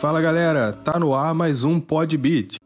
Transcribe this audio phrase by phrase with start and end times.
[0.00, 2.56] Fala galera, tá no ar mais um Pod Beat.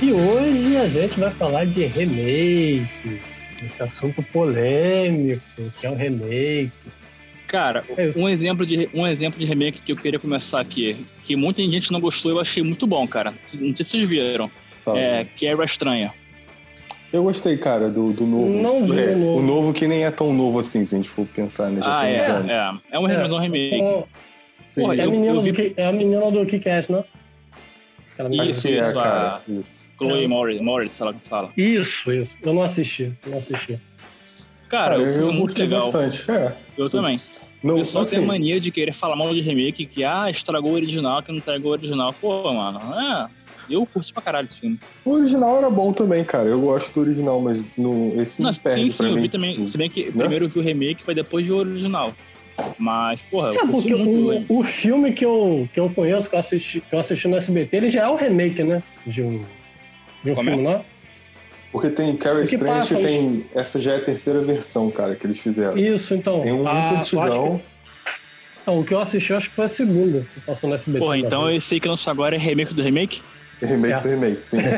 [0.00, 3.20] E hoje a gente vai falar de remake,
[3.64, 5.42] esse assunto polêmico,
[5.80, 6.72] que é o remake.
[7.46, 11.36] Cara, É um exemplo, de, um exemplo de remake que eu queria começar aqui, que
[11.36, 13.32] muita gente não gostou, eu achei muito bom, cara.
[13.58, 14.50] Não sei se vocês viram.
[14.82, 14.98] Fala.
[14.98, 16.12] É, que era estranha.
[17.12, 18.50] Eu gostei, cara, do, do novo.
[18.50, 19.38] Não vi é, o novo.
[19.38, 21.80] O novo que nem é tão novo assim, se a gente for pensar, né?
[21.82, 22.50] Já Ah, é, anos.
[22.50, 22.96] é.
[22.96, 24.04] É um, remake, um remake.
[24.66, 27.04] Sim, Porra, é, a eu- menina eu vi- do, é a menina do Kick-Ass, né?
[28.30, 29.36] Isso, é, isso, cara.
[29.36, 29.90] a- Isso.
[29.96, 31.50] Chloe Moritz, Moritz, sei lá o que fala.
[31.56, 32.36] Isso, isso.
[32.42, 33.78] Eu não assisti, eu não assisti.
[34.68, 35.90] Cara, Cara, filme eu é muito curti legal.
[35.92, 36.30] bastante.
[36.30, 36.54] É.
[36.76, 37.20] Eu também.
[37.62, 40.72] Não, O pessoal assim, tem mania de querer falar mal de remake, que ah, estragou
[40.72, 42.12] o original, que não estragou o original.
[42.20, 43.28] Pô, mano, é.
[43.70, 44.78] Eu curti pra caralho esse filme.
[45.04, 46.48] o original era bom também, cara.
[46.48, 49.20] Eu gosto do original, mas no, esse não, Não, perde sim, sim, eu mim.
[49.22, 49.52] vi também.
[49.54, 50.12] tipo, Se bem que né?
[50.18, 52.12] primeiro eu vi o remake, foi depois vi o original.
[52.78, 56.38] Mas, porra, eu É, porque o, o filme que eu, que eu conheço, que eu,
[56.40, 58.82] assisti, que eu assisti no SBT, ele já é o remake, né?
[59.06, 59.42] De um,
[60.22, 60.52] de um Como é?
[60.52, 60.80] filme, não é?
[61.70, 63.46] Porque tem Carrie Strange passa e tem.
[63.54, 65.76] Essa já é a terceira versão, cara, que eles fizeram.
[65.78, 66.40] Isso, então.
[66.42, 67.58] Tem um Ah, muito eu acho antigão.
[67.58, 67.72] que-
[68.66, 70.98] Não, o que eu assisti, eu acho que foi a segunda que passou no SBT.
[70.98, 73.22] Porra, então esse aí que lançou agora é remake do remake?
[73.62, 73.98] Remake É.
[74.00, 74.58] do remake, sim.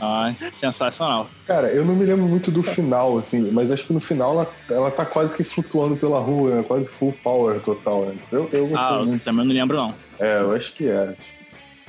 [0.00, 1.28] Ah, sensacional.
[1.46, 4.52] Cara, eu não me lembro muito do final, assim, mas acho que no final ela,
[4.70, 6.62] ela tá quase que flutuando pela rua, né?
[6.62, 8.16] quase full power total, né?
[8.30, 9.24] Eu, eu gostei Ah, eu muito.
[9.24, 9.94] também não lembro, não.
[10.20, 11.14] É, eu acho que é.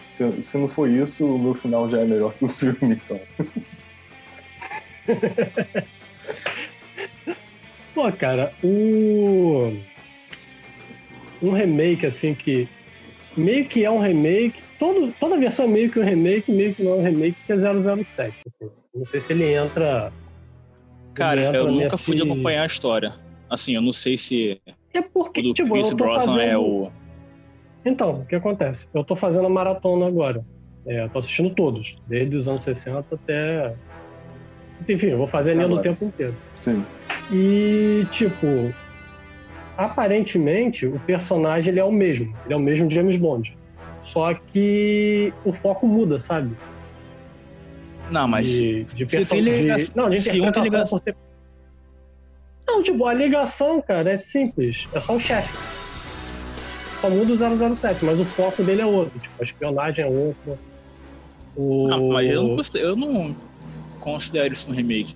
[0.03, 3.19] Se, se não for isso, o meu final já é melhor que o filme, então.
[7.93, 9.73] Pô, cara, o.
[11.41, 12.67] Um remake, assim, que.
[13.37, 14.61] Meio que é um remake.
[14.79, 17.53] Todo, toda versão é meio que um remake, meio que não é um remake, que
[17.53, 18.33] é 007.
[18.47, 18.69] Assim.
[18.95, 20.11] Não sei se ele entra.
[21.13, 23.13] Cara, ele entra eu nunca nesse- fui de acompanhar a história.
[23.49, 24.59] Assim, eu não sei se
[24.93, 26.41] É o porque, do tipo, Pierce eu tô Brosnan fazendo.
[26.41, 26.89] é o.
[27.85, 28.87] Então, o que acontece?
[28.93, 30.43] Eu tô fazendo a maratona agora.
[30.85, 33.73] É, eu tô assistindo todos, desde os anos 60 até.
[34.89, 35.89] Enfim, eu vou fazer a linha do Agora.
[35.89, 36.35] tempo inteiro.
[36.55, 36.83] Sim.
[37.31, 38.73] E, tipo,
[39.77, 42.33] aparentemente o personagem ele é o mesmo.
[42.45, 43.55] Ele é o mesmo James Bond.
[44.01, 46.55] Só que o foco muda, sabe?
[48.09, 48.47] Não, mas.
[48.47, 51.15] de, de, se tem de- ligação- Não, de se interpretação ligação- por ter...
[52.65, 54.87] Não, tipo, a ligação, cara, é simples.
[54.93, 55.55] É só o chefe.
[57.01, 59.17] Só muda o 007, mas o foco dele é outro.
[59.19, 60.57] Tipo, a espionagem é outra.
[61.55, 61.87] O...
[61.87, 63.35] Não, mas eu não, gostei- eu não
[63.99, 65.15] considero isso um remake.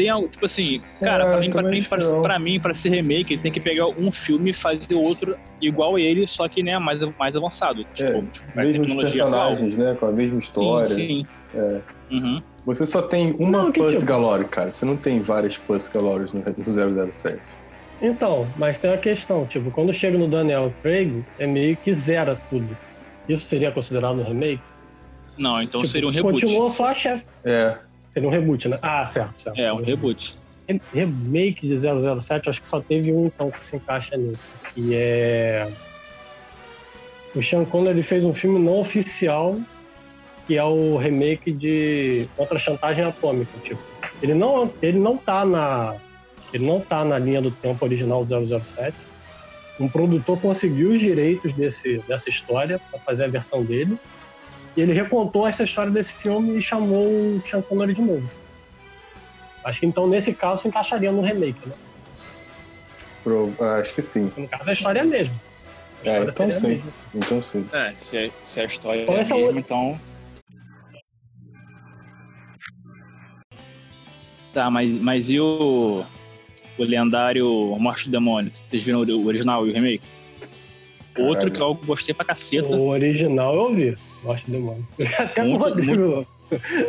[0.00, 1.82] Tem algo, tipo assim, cara, É, pra, mim, pra, mim,
[2.22, 6.00] pra, mim, pra ser remake, tem que pegar um filme e fazer outro igual a
[6.00, 7.84] ele, só que né, mais, mais avançado.
[7.92, 8.22] Tipo,
[8.54, 9.94] com a Mesmos personagens, né?
[10.00, 10.86] Com a mesma história.
[10.86, 11.26] Sim, sim.
[11.54, 11.80] É.
[12.10, 12.42] Uhum.
[12.64, 14.72] Você só tem uma Não, Puss tipo- Galore, cara.
[14.72, 16.42] Você não tem várias Puss Galores no
[17.12, 17.38] 007.
[18.00, 22.40] Então, mas tem uma questão, tipo, quando chega no Daniel Craig, é meio que zera
[22.48, 22.74] tudo.
[23.28, 24.62] Isso seria considerado um remake?
[25.36, 26.40] Não, então Tipo, seria um reboot.
[26.40, 27.26] Continua só a chefe.
[27.44, 27.76] É.
[28.12, 28.78] Seria um reboot, né?
[28.82, 29.58] Ah, certo, certo.
[29.60, 30.36] É, um reboot.
[30.68, 34.50] Re- Remake de 007, acho que só teve um então que se encaixa nisso.
[34.74, 35.68] Que é.
[37.34, 39.56] O Sean Connery fez um filme não oficial,
[40.46, 43.56] que é o remake de Contra a Chantagem Atômica.
[43.60, 43.80] Tipo,
[44.22, 45.94] ele não, ele não tá na.
[46.52, 48.96] Ele não tá na linha do tempo original do 007.
[49.78, 53.96] Um produtor conseguiu os direitos desse, dessa história para fazer a versão dele.
[54.76, 58.28] E ele recontou essa história desse filme e chamou o Sean Connery de novo.
[59.64, 61.74] Acho que então, nesse caso, se encaixaria no remake, né?
[63.22, 64.30] Pro- ah, acho que sim.
[64.36, 65.34] No caso, a história é a mesma.
[66.04, 66.68] A É, então sim.
[66.68, 66.92] mesma.
[67.14, 67.66] Então sim.
[67.72, 70.00] É, se, é- se a história Então é a é mesma, então.
[74.52, 76.04] Tá, mas, mas e o.
[76.78, 77.46] O lendário
[77.78, 78.50] Morte do Demônio?
[78.52, 80.02] Vocês viram o original e o remake?
[81.18, 81.52] Outro Caralho.
[81.52, 82.74] que eu gostei pra caceta.
[82.74, 83.98] O original eu vi.
[84.22, 84.86] Gosto do demônio.
[85.18, 86.26] Até Muito, o Rodrigo.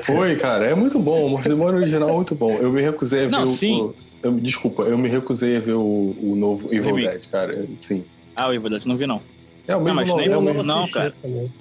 [0.04, 0.66] Foi, cara.
[0.66, 1.26] É muito bom.
[1.26, 2.54] O Morcegão original é muito bom.
[2.56, 3.80] Eu me recusei a ver Não, o, sim.
[3.82, 6.96] o- eu- Desculpa, eu me recusei a ver o, o novo Evil.
[6.96, 7.66] Dead, cara.
[7.78, 8.04] Sim.
[8.36, 9.22] Ah, o Evil Dead, não vi não.
[9.68, 11.14] É o mesmo, mas não, nem é, o mesmo, não cara.
[11.22, 11.52] também.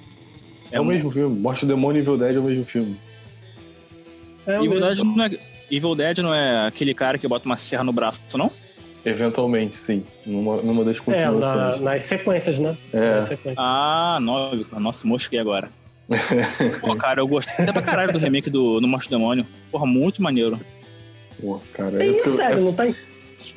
[0.72, 1.38] é o um- mesmo filme.
[1.38, 2.96] Morte do Demônio e Evil Dead é o mesmo filme.
[4.46, 5.14] É, o Evil mesmo.
[5.14, 5.30] Dead, não é,
[5.70, 8.50] Evil Dead não é aquele cara que bota uma serra no braço, não?
[9.04, 10.04] Eventualmente, sim.
[10.26, 11.80] Numa, numa das É, na- continuações.
[11.82, 12.76] nas sequências, né?
[12.92, 13.14] É.
[13.16, 13.54] Nas sequências.
[13.58, 15.68] Ah, não, nossa, mosquei agora.
[16.80, 19.46] Pô, cara, eu gostei até pra caralho do remake do, do Morte do Demônio.
[19.70, 20.58] Porra, muito maneiro.
[21.40, 21.98] Pô, cara.
[21.98, 22.94] Tem é sério, é- não tem?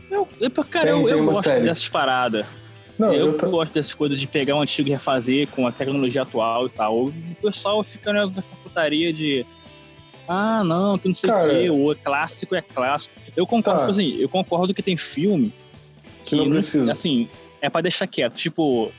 [0.09, 1.65] Eu, eu, cara, Tem- eu, tem eu gosto série.
[1.65, 2.45] dessas paradas.
[2.97, 5.71] Não, eu eu, ta- gosto dessas coisas de pegar o antigo e refazer com a
[5.71, 7.05] tecnologia atual e tal.
[7.07, 9.43] O pessoal fica nessa putaria de.
[10.27, 13.13] Ah, não, que não sei o quê, o clássico é clássico.
[13.35, 13.85] Eu concordo, Tá.
[13.87, 15.53] tipo assim, eu concordo que tem filme
[16.23, 16.91] Que não precisa.
[16.91, 17.27] assim,
[17.61, 18.35] é pra deixar quieto.
[18.35, 18.91] Tipo,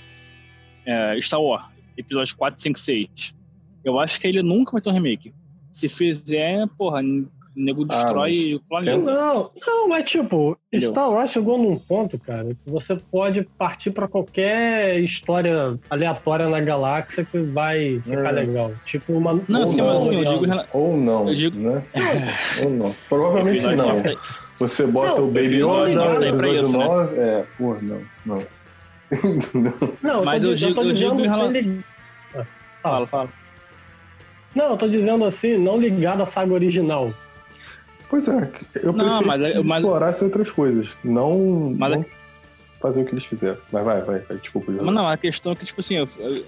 [0.85, 1.65] é, Star Wars,
[1.97, 3.35] episódios 4, 5, 6.
[3.83, 5.33] Eu acho que ele nunca vai ter um remake.
[5.73, 7.01] Se fizer, porra,
[7.57, 8.99] o nego Ah, destrói o planeta.
[8.99, 10.91] Não, não, mas tipo, Entendeu?
[10.91, 16.61] Star Wars chegou num ponto, cara, que você pode partir pra qualquer história aleatória na
[16.61, 18.33] galáxia que vai ficar É.
[18.33, 18.73] legal.
[18.85, 19.41] Tipo uma.
[19.49, 20.63] Não, Ou sim, não, mas assim, eu Mandaloriano.
[20.63, 20.69] digo.
[20.79, 21.83] Ou não, Eu digo- né?
[22.65, 22.95] Ou não.
[23.09, 24.03] Provavelmente não.
[24.57, 26.85] Você bota Não, o Baby Yoda, pra episódio isso, né?
[26.87, 28.39] 9, é, pô, não, não.
[30.03, 31.85] Não, Mas eu, digo- eu digo dizendo em rela- sem lig-
[32.83, 33.29] Fala, fala.
[34.55, 37.11] Não, eu tô dizendo assim, não ligado à saga original.
[38.15, 38.33] Pois é,
[38.77, 42.05] eu Não, prefiro mas é- que eles mas- explorassem outras coisas, não, Mas é- não
[42.81, 43.59] fazer o que eles fizeram.
[43.73, 44.71] Mas vai, vai, vai desculpa.
[44.71, 44.85] João.
[44.85, 45.97] Mas não, a questão é que, tipo assim,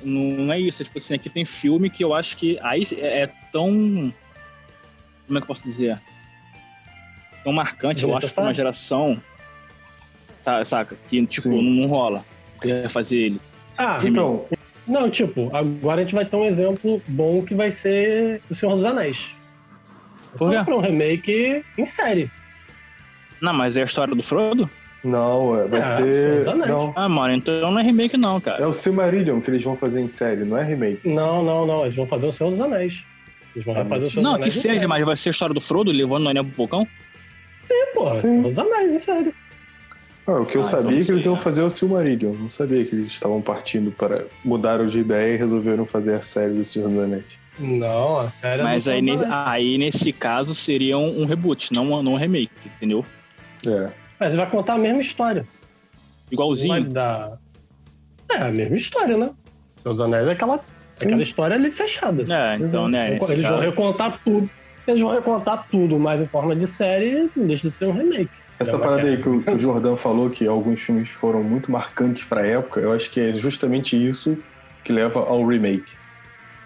[0.04, 0.80] não é isso.
[0.80, 4.12] É, tipo assim, aqui tem filme que eu acho que aí é, é tão.
[5.26, 6.00] Como é que eu posso dizer?
[7.42, 9.20] Tão marcante, eu acho, pra uma geração.
[10.40, 10.96] sa- Saca?
[11.08, 11.62] Que, tipo, Sim.
[11.62, 12.24] não, não rola.
[12.90, 13.40] Fazer ele.
[13.76, 14.46] Ah, Então,
[14.86, 18.76] não, tipo, agora a gente vai ter um exemplo bom que vai ser O Senhor
[18.76, 19.34] dos Anéis.
[20.36, 20.62] Por quê?
[20.64, 22.30] Pra um remake em série.
[23.40, 24.68] Não, mas é a história do Frodo?
[25.04, 26.38] não, é, vai É, Senhor ser.
[26.38, 26.70] dos Anéis.
[26.70, 28.60] Não, Ah, mano, então não é remake, não, cara.
[28.62, 31.06] é o Silmarillion que eles vão fazer em série, não é remake.
[31.08, 31.84] Não, não, não.
[31.84, 33.04] Eles vão fazer O Senhor dos Anéis.
[33.54, 34.56] Eles vão Ah, refazer O Senhor Não, dos que Anéis.
[34.56, 34.86] em seja, série.
[34.88, 36.86] mas vai ser a história do Frodo levando o anel pro vulcão?
[37.94, 38.20] Porra, Sim.
[38.20, 39.34] Senhor dos Anéis em série.
[40.26, 42.32] Ah, o que eu Ah, sabia então é que eles iam fazer o Silmarillion.
[42.34, 44.26] Não sabia que eles estavam partindo para.
[44.44, 47.24] mudaram de ideia e resolveram fazer a série do Senhor dos Anéis.
[47.58, 51.72] Não, a série é Mas Senhor aí nesse, aí, nesse caso, seria um, um reboot,
[51.74, 53.04] não, um- não um remake, entendeu?
[53.66, 53.88] É.
[54.20, 55.42] Mas vai contar a mesma história.
[55.42, 56.84] Não Igualzinho.
[56.90, 57.38] dar...
[58.30, 59.30] É a mesma história, né?
[59.84, 60.58] Dos Anéis é aquela,
[60.96, 61.06] Sim.
[61.06, 62.22] aquela história ali fechada.
[62.28, 63.10] É, então, né?
[63.12, 64.50] Eles Nesse vão caso, recontar tudo.
[64.86, 68.30] Eles vão recontar tudo, mas em forma de série, não deixa de ser um remake.
[68.58, 72.24] Essa parada aí que o, que o Jordão falou, que alguns filmes foram muito marcantes
[72.24, 74.36] pra época, eu acho que é justamente isso
[74.82, 75.92] que leva ao remake.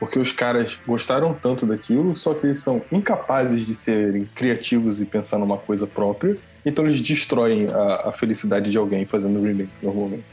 [0.01, 5.05] Porque os caras gostaram tanto daquilo, só que eles são incapazes de serem criativos e
[5.05, 10.25] pensar numa coisa própria, então eles destroem a, a felicidade de alguém fazendo remake, normalmente.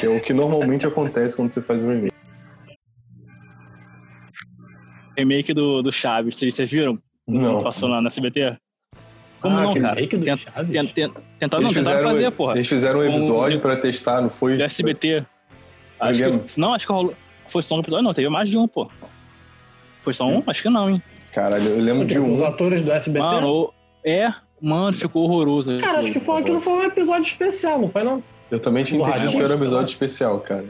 [0.00, 2.16] Que é o que normalmente acontece quando você faz um remake.
[5.16, 6.98] remake do, do Chaves, vocês viram?
[7.26, 7.60] Não.
[7.60, 8.56] Passou lá na SBT?
[9.40, 9.94] Como Ah, não, cara?
[9.94, 10.72] Remake do Tent- Chaves?
[10.72, 12.54] tent- tent- Tentaram, não, tentaram fizeram, fazer, porra.
[12.54, 14.56] eles fizeram um Com- episódio pra testar, não foi?
[14.56, 15.22] Do SBT.
[16.00, 17.14] Acho que, não, acho que rolou.
[17.48, 18.90] Foi só um episódio, não, teve mais de um, pô.
[20.02, 20.42] Foi só um?
[20.46, 21.02] Acho que não, hein?
[21.32, 22.46] Caralho, eu lembro de Os um.
[22.46, 23.18] atores do SBT?
[23.18, 23.72] Mano,
[24.04, 25.78] é, mano, ficou horroroso.
[25.80, 28.22] Cara, acho que foi, aquilo foi um episódio especial, não foi não?
[28.50, 30.64] Eu também tinha Do entendido que era um episódio especial, cara.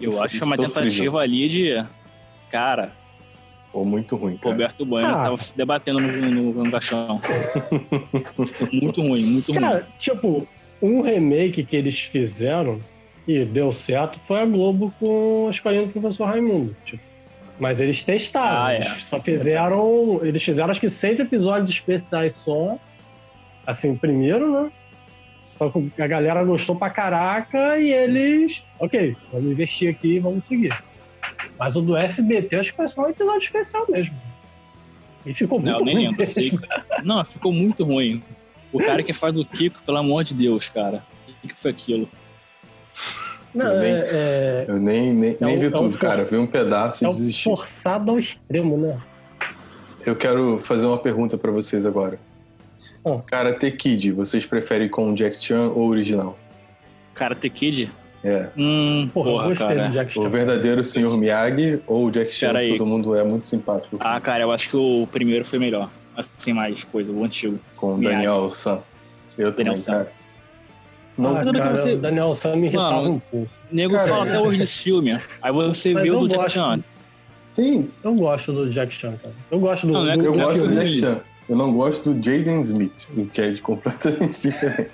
[0.00, 1.86] Eu acho que é uma tentativa ali de.
[2.50, 2.92] Cara,
[3.72, 4.50] Pô, muito ruim, cara.
[4.50, 5.24] Roberto Bueno Ah.
[5.24, 7.18] tava se debatendo no, no, no caixão.
[8.70, 9.60] muito ruim, muito ruim.
[9.62, 10.46] Cara, tipo,
[10.82, 12.80] um remake que eles fizeram
[13.26, 16.76] e deu certo foi a Globo com a escolinha do professor Raimundo.
[16.84, 17.02] Tipo,
[17.58, 18.64] mas eles testaram.
[18.66, 18.76] Ah, é.
[18.78, 20.20] Eles só fizeram.
[20.22, 22.78] Eles fizeram acho que seis episódios especiais só.
[23.66, 24.72] Assim, primeiro, né?
[25.56, 28.64] Só que a galera gostou pra caraca e eles.
[28.80, 30.76] Ok, vamos investir aqui e vamos seguir.
[31.56, 34.14] Mas o do SBT acho que foi só um episódio especial mesmo.
[35.24, 36.26] E ficou muito Não, nem ruim lembro.
[36.26, 36.50] sei
[37.04, 38.20] Não, ficou muito ruim.
[38.72, 41.04] O cara que faz o Kiko, pelo amor de Deus, cara.
[41.44, 42.08] O que foi aquilo?
[43.54, 45.98] Não, Eu nem- é- é, Eu nem, nem, É nem um- vi é um tudo,
[45.98, 46.16] cara.
[46.18, 47.44] força- Vi um pedaço É e o desisti.
[47.44, 48.98] forçado ao extremo, né?
[50.06, 52.18] Eu quero fazer uma pergunta pra vocês agora.
[53.04, 53.18] Ah.
[53.26, 56.38] Karate Kid, vocês preferem com Jack Chan ou original?
[57.14, 57.90] Karate Kid?
[58.24, 58.46] É.
[58.56, 59.88] Hum, Porra, eu porra, gostei cara.
[59.88, 60.28] do Jack O Chan.
[60.30, 61.18] verdadeiro Sr.
[61.18, 62.46] Miyagi ou o Jack Chan?
[62.48, 62.68] Pera aí.
[62.78, 65.90] Todo mundo é muito simpático Ah, cara, eu acho que o primeiro foi melhor.
[66.16, 67.58] Assim, mais coisa, o antigo.
[67.76, 68.00] com o.
[68.00, 68.78] Daniel San.
[69.36, 69.92] Eu também, Daniel San.
[69.92, 70.12] cara.
[71.18, 73.50] Não, Ah, Tudo que cara, você- o Daniel Sam me irritava Mano, um pouco.
[73.70, 74.28] O nego Cara, fala é.
[74.30, 75.20] até hoje desse filme.
[75.42, 76.50] Aí você Mas vê o do Jack.
[76.52, 76.80] Chan.
[77.54, 79.34] sim, Eu gosto do Jack Chan, cara.
[79.50, 80.74] Eu gosto do, Não, não é eu do gosto do.
[80.74, 81.20] Jack Chan.
[81.48, 84.90] Eu não gosto do Jaden Smith, o que é completamente diferente.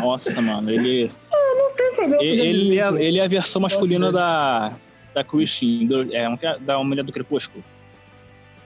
[0.00, 1.10] Nossa, mano, ele.
[1.32, 4.72] Não tem problema Ele, ele, é, ele é a versão masculina da.
[5.12, 6.26] Da Christian, do- é,
[6.60, 7.62] da mulher do Crepúsculo.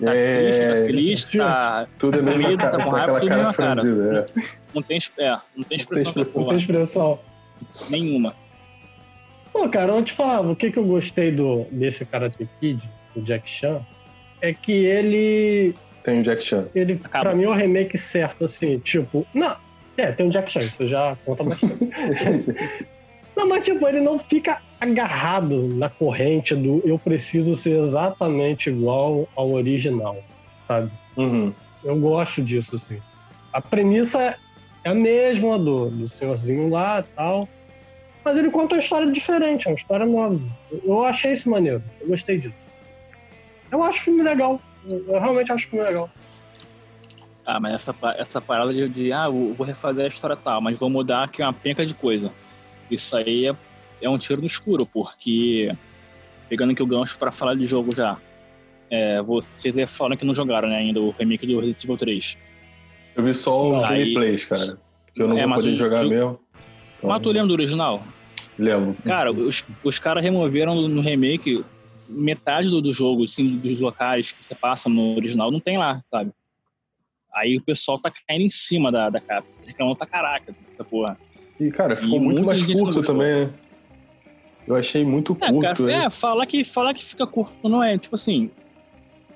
[0.02, 1.86] Tá É, triste, tá feliz, tá.
[1.98, 4.30] Tudo é cara, tá com raiva, aquela tudo cara franzida.
[4.36, 4.42] É.
[4.74, 7.18] Não tem, é, não tem expressão, pra expressão, Não tem expressão.
[7.90, 8.34] nenhuma.
[9.52, 12.82] Pô, cara, eu te falava, o que, que eu gostei do, desse Karate Kid,
[13.14, 13.80] do Jack Chan,
[14.40, 16.66] é que ele, Tem o Jack Chan.
[16.74, 17.26] ele Acaba.
[17.26, 19.24] pra mim, é o remake certo, assim, tipo...
[19.32, 19.56] Não,
[19.96, 21.78] é, tem o Jack Chan, isso já conta bastante.
[23.36, 29.28] Não, mas tipo, ele não fica agarrado na corrente do eu preciso ser exatamente igual
[29.34, 30.16] ao original,
[30.66, 30.90] sabe?
[31.16, 31.52] Uhum.
[31.82, 32.98] Eu gosto disso, assim.
[33.52, 34.36] A premissa
[34.84, 37.48] é a mesma do, do senhorzinho lá e tal.
[38.24, 40.40] Mas ele conta uma história diferente, uma história nova.
[40.82, 41.82] Eu achei isso maneiro.
[42.00, 42.54] Eu gostei disso.
[43.70, 44.60] Eu acho o filme legal.
[44.88, 46.10] Eu realmente acho o filme legal.
[47.44, 50.88] Ah, mas essa, essa parada de, de ah, vou refazer a história tal, mas vou
[50.88, 52.32] mudar aqui uma penca de coisa.
[52.90, 53.56] Isso aí é,
[54.02, 55.74] é um tiro no escuro, porque
[56.48, 58.18] pegando aqui o gancho para falar de jogo já.
[58.90, 62.38] É, vocês falaram que não jogaram né, ainda o remake do Resident Evil 3.
[63.16, 64.78] Eu vi só os gameplays, cara.
[65.14, 66.40] Que eu não é, vou poder jogar tu, mesmo.
[66.98, 67.10] Então...
[67.10, 68.02] Mas tu lembra do original?
[68.58, 68.96] Lembro.
[69.04, 71.64] Cara, os, os caras removeram no remake
[72.08, 76.02] metade do, do jogo, assim, dos locais que você passa no original, não tem lá,
[76.08, 76.32] sabe?
[77.34, 81.18] Aí o pessoal tá caindo em cima da, da capa, reclamando tá caraca, essa porra.
[81.58, 83.50] E, cara, ficou e muito mais curto também, né?
[84.66, 85.86] Eu achei muito é, curto.
[85.86, 88.50] Cara, é, falar que, falar que fica curto não é, tipo assim,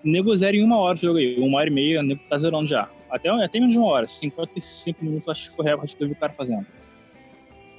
[0.02, 2.66] nego zero em uma hora o jogo aí, uma hora e meia, nego tá zerando
[2.66, 2.88] já.
[3.10, 6.08] Até, até menos de uma hora, 55 minutos acho que foi o recorde que eu
[6.08, 6.66] vi o cara fazendo.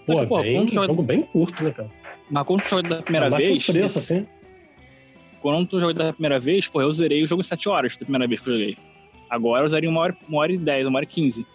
[0.06, 0.88] Pô, Pô bem, joga...
[0.88, 1.90] jogo bem curto, né, cara?
[2.30, 3.66] Mas quando tu joga da primeira é vez.
[3.66, 4.26] Preço, assim.
[5.42, 8.06] Quando tu joga da primeira vez, pô, eu zerei o jogo em 7 horas da
[8.06, 8.78] primeira vez que eu joguei.
[9.30, 11.46] Agora eu usaria uma hora, uma hora e 10, uma hora e 15.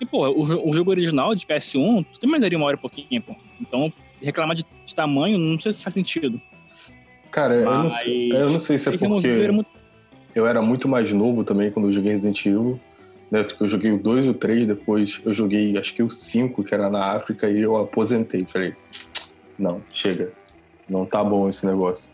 [0.00, 3.22] E, pô, o, o, jogo original de PS1, tu também usaria uma hora e pouquinho,
[3.22, 3.34] pô.
[3.60, 6.40] Então, reclamar de, de tamanho, não sei se faz sentido.
[7.30, 9.26] Cara, eu não, sei, eu não, sei se é porque muito...
[10.34, 12.78] eu era muito mais novo também quando eu joguei Resident Evil.
[13.30, 13.44] Né?
[13.58, 16.74] Eu joguei o 2 e o 3, depois eu joguei acho que o 5, que
[16.74, 18.44] era na África, e eu aposentei.
[18.46, 18.74] Falei,
[19.58, 20.32] não, chega.
[20.88, 22.08] Não tá bom esse negócio.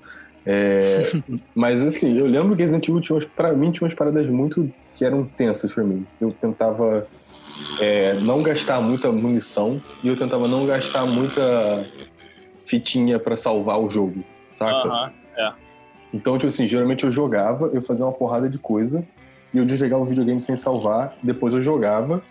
[0.47, 1.03] É,
[1.55, 4.73] mas assim, eu lembro que Resident Evil tinha umas, pra mim tinha umas paradas muito
[4.95, 6.07] que eram tensas pra mim.
[6.21, 7.07] Eu tentava
[7.81, 11.87] é, não gastar muita munição e eu tentava não gastar muita
[12.65, 14.89] fitinha para salvar o jogo, saca?
[14.89, 15.53] Uh -huh, é.
[16.13, 19.05] Então, tipo assim, geralmente eu jogava, eu fazia uma porrada de coisa
[19.55, 22.23] e eu desligava o videogame sem salvar, depois eu jogava,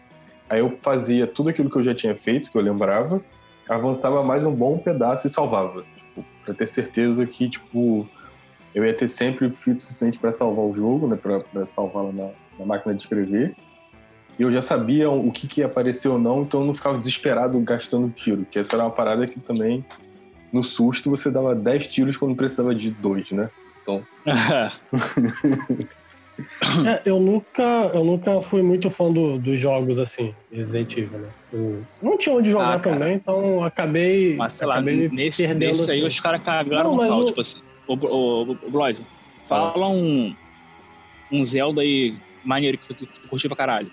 [0.49, 3.21] aí eu fazia tudo aquilo que eu já tinha feito, que eu lembrava,
[3.67, 5.83] avançava mais um bom pedaço e salvava
[6.43, 8.07] para ter certeza que, tipo,
[8.73, 12.65] eu ia ter sempre fito suficiente para salvar o jogo, né, para salvar na, na,
[12.65, 13.55] máquina de escrever.
[14.39, 16.97] E eu já sabia o que, que ia aparecer ou não, então eu não ficava
[16.97, 19.83] desesperado gastando tiro, que essa era uma parada que também,
[20.51, 23.49] no susto, você dava 10 tiros quando precisava de dois, né?
[23.81, 24.01] Então.
[26.87, 31.29] É, eu nunca, eu nunca fui muito fã do, dos jogos assim, Resident Evil, né?
[31.51, 34.37] Eu não tinha onde jogar ah, também, então acabei.
[34.37, 35.91] Mas sei lá, nesse, nesse assim.
[35.91, 37.25] aí os caras cagaram não, no pau, o...
[37.25, 37.57] tipo assim.
[37.85, 38.93] O, o, o, o
[39.43, 39.89] fala ah.
[39.89, 40.33] um,
[41.29, 43.91] um Zelda aí maneiro que tu curtiu pra caralho.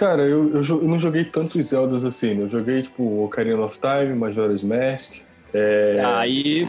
[0.00, 2.44] Cara, eu, eu, eu, não joguei tantos Zeldas assim, né?
[2.44, 5.16] Eu joguei, tipo, Ocarina of Time, Majora's Mask.
[5.52, 6.02] É...
[6.02, 6.66] Aí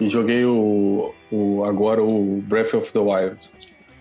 [0.00, 3.50] e joguei o, o agora o Breath of the Wild.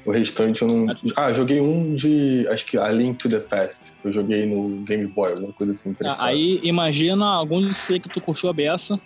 [0.05, 0.95] O restante eu não.
[1.15, 2.47] Ah, joguei um de.
[2.47, 3.91] Acho que A Link to the Past.
[4.03, 5.95] Eu joguei no Game Boy, alguma coisa assim.
[6.03, 9.01] Ah, aí imagina algum de você que tu curtiu a beça.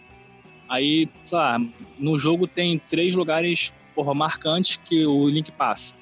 [0.67, 1.57] Aí, sei lá,
[1.97, 5.95] no jogo tem três lugares porra, marcantes que o Link passa.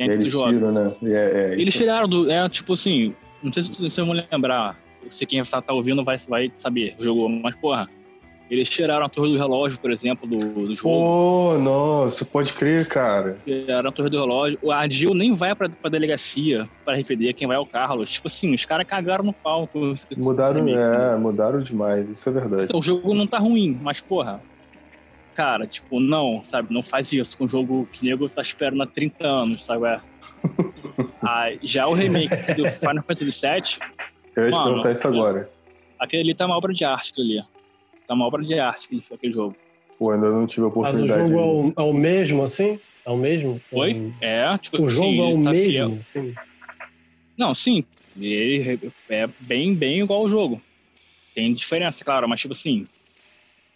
[0.00, 0.92] E, e eles tiram, né?
[1.04, 2.30] É, é, eles tiraram do.
[2.30, 3.14] É tipo assim.
[3.42, 4.78] Não sei se vocês vão lembrar.
[5.08, 6.94] Se quem tá, tá ouvindo vai, vai saber.
[6.98, 7.88] Jogou, mas porra
[8.50, 10.90] eles tiraram a torre do relógio, por exemplo, do, do jogo.
[10.90, 13.38] Oh, nossa, pode crer, cara.
[13.44, 14.58] Tiraram a torre do relógio.
[14.72, 18.10] A Jill nem vai pra, pra delegacia, pra RPD, quem vai é o Carlos.
[18.10, 19.94] Tipo assim, os caras cagaram no palco.
[20.16, 22.68] Mudaram, é, mudaram demais, isso é verdade.
[22.74, 24.40] O jogo não tá ruim, mas porra,
[25.40, 28.86] cara, tipo, não, sabe, não faz isso com um jogo que nego tá esperando há
[28.86, 29.86] 30 anos, sabe?
[29.86, 30.00] É.
[31.24, 33.88] ah, já o remake do Final Fantasy VII.
[34.36, 35.50] Eu ia te perguntar isso agora.
[35.98, 37.48] Aquele ali tá uma obra de arte, aquele ali.
[38.06, 39.56] Tá uma obra de arte que foi aquele jogo.
[39.98, 41.22] Pô, ainda não tive a oportunidade.
[41.22, 42.78] Mas o jogo é o, é o mesmo, assim?
[43.06, 43.58] É o mesmo?
[43.72, 44.12] Oi?
[44.20, 46.34] É, tipo O jogo é o tá mesmo, sim.
[47.34, 47.82] Não, sim.
[48.14, 48.78] Ele
[49.08, 50.60] é bem, bem igual ao jogo.
[51.34, 52.86] Tem diferença, claro, mas tipo assim,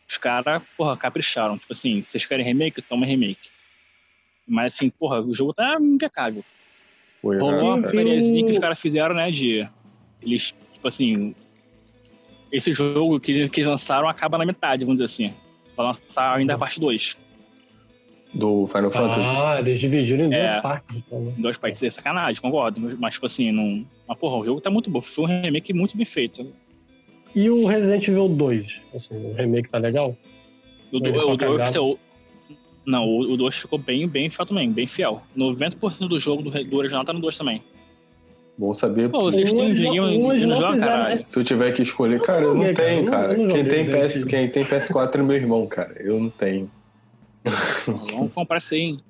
[0.09, 1.59] os caras, porra, capricharam.
[1.59, 2.83] Tipo assim, vocês querem remake?
[2.83, 3.51] Toma remake.
[4.47, 6.45] Mas assim, porra, o jogo tá impecável.
[7.23, 9.67] Foi, Rolou uma putariazinha que os caras fizeram, né, de...
[10.23, 11.35] Eles, tipo assim,
[12.53, 15.37] esse jogo que, que eles lançaram acaba na metade, vamos dizer assim.
[15.77, 17.17] Vai lançar ainda a parte 2.
[18.35, 19.29] Do Final Fantasy?
[19.29, 20.97] Ah, eles dividiram em é, duas partes.
[20.97, 21.35] Então, né?
[21.39, 21.83] Em duas partes.
[21.83, 22.81] É sacanagem, concordo.
[22.99, 23.87] Mas, tipo assim, não...
[24.07, 25.01] Mas, porra, o jogo tá muito bom.
[25.01, 26.53] Foi um remake muito bem feito.
[27.35, 28.83] E o Resident Evil 2?
[28.95, 30.17] Assim, o remake tá legal?
[30.93, 31.99] O, do, o 2 o,
[32.87, 35.21] Não, o 2 ficou bem, bem fiel também, bem fiel.
[35.37, 37.63] 90% do jogo do, do original tá no 2 também.
[38.57, 39.11] Bom saber.
[39.11, 41.21] Pô, vocês têm um joguinho não joga, caralho.
[41.21, 43.35] Se eu tiver que escolher, cara, eu não tenho, cara.
[43.35, 46.01] Quem tem, PS, quem tem PS4 é meu irmão, cara.
[46.01, 46.71] Eu não tenho.
[47.85, 49.01] Vamos comprar sim.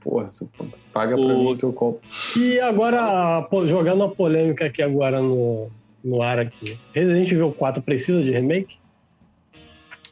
[0.00, 0.48] Porra, você
[0.94, 1.44] paga pra o...
[1.44, 2.00] mim que eu compro.
[2.36, 5.70] E agora, jogando a polêmica aqui agora no,
[6.02, 6.78] no ar aqui.
[6.92, 8.76] Resident Evil 4 precisa de remake?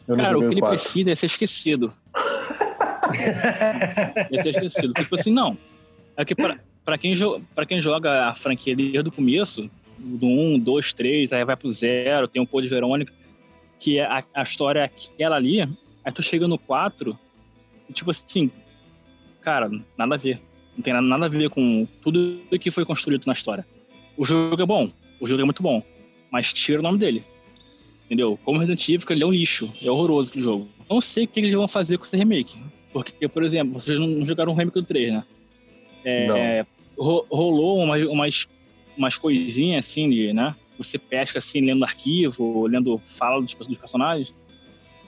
[0.06, 0.78] Cara, o que ele quatro.
[0.78, 1.92] precisa é ser esquecido.
[4.30, 4.92] é ser esquecido.
[4.92, 5.56] Tipo assim, não.
[6.16, 10.26] É que pra, pra, quem, jo pra quem joga a franquia desde o começo, do
[10.26, 13.12] 1, 2, 3, aí vai pro 0, tem o Code Verônica,
[13.78, 17.18] que é a, a história é aquela ali, aí tu chega no 4,
[17.88, 18.50] e tipo assim,
[19.40, 20.40] cara, nada a ver.
[20.76, 23.66] Não tem nada, nada a ver com tudo que foi construído na história.
[24.16, 24.90] O jogo é bom,
[25.20, 25.82] o jogo é muito bom,
[26.30, 27.25] mas tira o nome dele.
[28.06, 28.38] Entendeu?
[28.44, 30.68] Como Resident Evil, ele é um lixo, é horroroso aquele jogo.
[30.88, 32.56] Não sei o que eles vão fazer com esse remake.
[32.92, 35.25] Porque, por exemplo, vocês não jogaram o remake do 3, né?
[36.37, 38.49] É, ro- rolou umas, umas,
[38.96, 40.54] umas coisinhas assim, de, né?
[40.78, 44.32] Você pesca assim, lendo arquivo, lendo fala dos, dos personagens,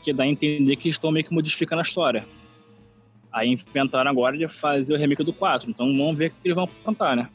[0.03, 2.27] que dá a entender que eles estão meio que modificando a história.
[3.31, 5.71] Aí inventaram agora de fazer o remake do 4.
[5.71, 7.29] Então vamos ver o que eles vão aprontar, né?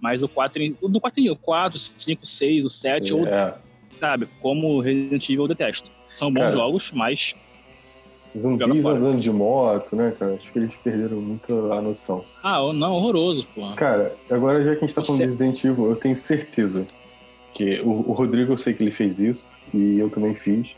[0.00, 3.26] Mas o 4, tem- o do 4 tem o 4, 5, 6, o 7, ou,
[3.26, 3.54] É.
[3.98, 4.28] sabe?
[4.40, 5.90] Como Resident Evil eu detesto.
[6.14, 6.52] São bons Cara.
[6.52, 7.34] jogos, mas
[8.36, 10.34] Zumbis andando de moto, né, cara?
[10.34, 12.24] Acho que eles perderam muito a noção.
[12.42, 13.74] Ah, não, horroroso, porra.
[13.74, 16.86] Cara, agora já que a gente tá falando de Resident Evil, eu tenho certeza
[17.54, 20.76] que o, o Rodrigo, eu sei que ele fez isso, e eu também fiz.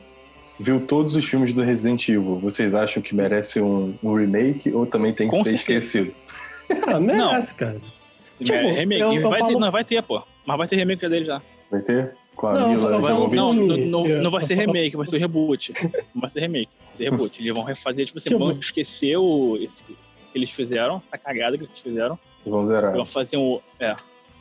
[0.59, 2.39] Viu todos os filmes do Resident Evil.
[2.39, 5.79] Vocês acham que merece um, um remake ou também tem que Com ser certeza.
[5.87, 6.15] esquecido?
[6.87, 7.81] Ah, merece, cara.
[8.45, 10.23] Tipo, é remake, eu- eu vai ter, falo- não, vai ter, pô.
[10.47, 11.43] Mas vai ter remake dele já.
[11.71, 12.15] Vai ter?
[12.37, 13.01] Com a Não, eu Mila?
[13.01, 15.73] Não, não, não, não, Eu- não vai eu ser remake, vai ser reboot.
[16.15, 17.41] Não vai ser remake, vai ser reboot.
[17.43, 19.97] Eles vão refazer, tipo assim, Tipo- vão esquecer o esse, que
[20.35, 22.19] eles fizeram, a cagada que eles fizeram.
[22.47, 22.93] Vão zerar.
[22.93, 23.61] Vão fazer um.
[23.79, 23.95] É,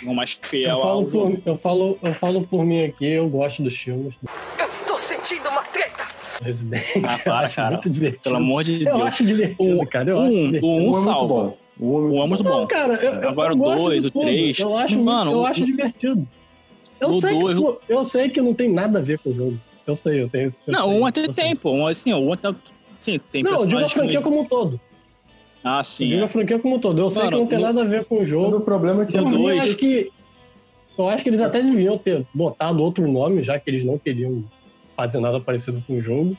[0.08, 3.28] um mais Eu fiel ao falo, por, eu, falo, eu falo por mim aqui, eu
[3.28, 6.08] gosto dos filmes do Eu estou sentindo uma treta.
[6.42, 6.84] Resident.
[7.06, 7.72] Ah, eu para, acho cara.
[7.72, 8.24] muito divertido.
[8.24, 9.02] Pelo amor de eu Deus.
[9.02, 10.10] acho divertido, O- cara.
[10.12, 10.68] Eu um- acho o divertido.
[10.68, 11.54] um é muito salva.
[11.80, 12.60] O um é muito Um é bom.
[12.62, 14.22] Não, cara, eu, eu, Agora eu o gosto dois, de o tudo.
[14.26, 14.60] três.
[14.60, 16.28] Eu acho, Mano, eu o- acho divertido.
[17.00, 19.34] Eu sei, que, dois- pô, eu sei que não tem nada a ver com o
[19.34, 19.60] jogo.
[19.88, 20.60] Eu sei, eu tenho esse.
[20.68, 21.44] eu Não, sei, um até eu sei.
[21.46, 21.72] tem, pô.
[21.72, 22.56] Um, assim, o outro
[23.00, 24.80] Sim, tem Não, eu digo a franquia que- como um todo.
[25.64, 26.08] Ah, Eu sim.
[26.10, 26.26] digo é.
[26.26, 27.00] a franquia como um todo.
[27.00, 28.58] Eu sei Mano, que não tem no- nada a ver com o Mas jogo.
[28.58, 30.12] o problema é que Por mim, eu dois- acho que.
[30.98, 34.44] Eu acho que eles até deviam ter botado outro nome, já que eles não queriam
[34.98, 36.38] fazer nada parecido com o jogo.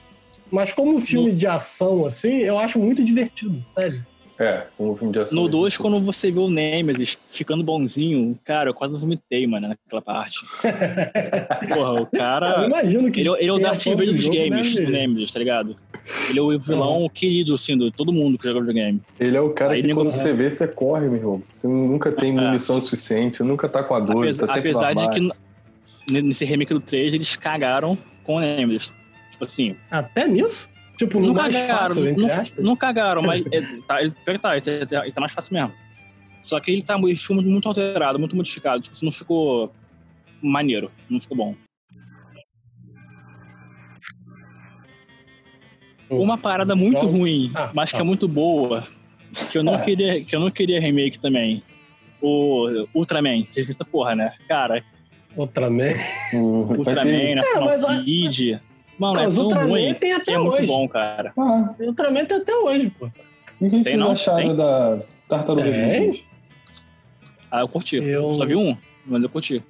[0.51, 4.05] Mas como um filme de ação, assim, eu acho muito divertido, sério.
[4.43, 5.43] É, filme de ação.
[5.43, 10.01] No 2, quando você vê o Nemesis ficando bonzinho, cara, eu quase vomitei, mano, naquela
[10.01, 10.39] parte.
[11.69, 12.65] Porra, o eu cara.
[12.65, 13.21] imagino que.
[13.21, 15.77] Ele, ele é o Darth do Vader dos jogo games, deve- o Nemesis, tá ligado?
[16.31, 19.03] Ele é o vilão querido, assim, de todo mundo que joga videogame.
[19.19, 21.43] Ele é o cara Aí que quando você vê, você corre, meu irmão.
[21.45, 22.41] Você nunca tem É.
[22.41, 26.47] munição suficiente, você nunca tá com a 12, Apesar, tá sempre apesar de que nesse
[26.47, 28.91] remake do 3 eles cagaram com o Nemesis.
[29.31, 30.71] Tipo assim, Até nisso?
[31.07, 32.65] Tipo, não mais cagaram, fácil, entre aspas.
[32.65, 35.73] não cagaram, mas é, tá, ele, tá, ele, tá, ele tá mais fácil mesmo.
[36.43, 38.83] Só que ele tá ele ficou muito alterado, muito modificado.
[38.83, 39.73] Tipo, assim, não ficou
[40.43, 41.55] maneiro, não ficou bom.
[46.11, 48.03] Uma parada muito ruim, Ah, mas que tá.
[48.03, 48.85] é muito boa,
[49.51, 51.63] que eu não queria, que eu não queria remake também.
[52.21, 54.35] O Ultraman, vocês viram essa porra, né?
[54.49, 54.85] Cara,
[55.37, 55.95] Ultraman.
[55.95, 57.35] Vai Ultraman.
[57.37, 58.61] National a- Kid.
[59.01, 60.67] Mano, Não, é mas tão Ultraman ruim tem até é muito hoje.
[60.67, 61.33] bom, cara.
[61.39, 63.07] Ah, Ultraman tem até hoje, pô.
[63.07, 64.11] e o que Tem vocês não?
[64.11, 64.57] acharam Tem?
[64.57, 65.71] da Tartaruga.
[65.71, 66.23] Ninja?
[67.51, 67.97] Ah, eu curti.
[67.97, 69.65] Eu- Só vi um, mas eu curti.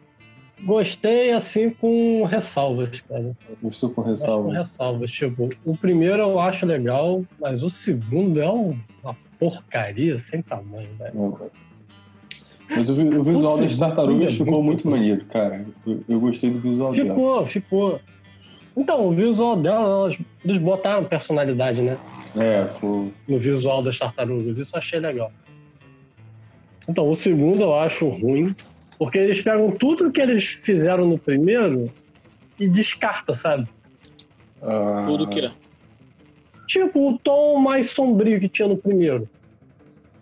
[0.62, 3.34] Gostei, assim, com ressalvas, cara.
[3.62, 4.52] Gostou com Acho com ressalva?
[4.52, 5.12] ressalvas.
[5.12, 10.88] Tipo, o primeiro eu acho legal, mas o segundo é um- uma porcaria sem tamanho,
[10.98, 11.14] velho.
[11.14, 11.38] Não.
[12.68, 15.64] Mas o, o visual das tartarugas é ficou muito muito maneiro, cara.
[15.86, 17.08] Eu, eu gostei do visual dela.
[17.08, 18.00] Ficou, ficou.
[18.76, 21.98] Então, o visual dela, elas- eles botaram personalidade, né?
[22.36, 23.12] É, foi.
[23.28, 24.56] No visual das tartarugas.
[24.58, 25.32] Isso eu achei legal.
[26.88, 28.54] Então, o segundo eu acho ruim,
[28.98, 31.90] porque eles pegam tudo que eles fizeram no primeiro
[32.58, 33.66] e descarta, sabe?
[34.62, 35.50] ah, Tudo que é.
[36.66, 39.28] Tipo, o tom mais sombrio que tinha no primeiro.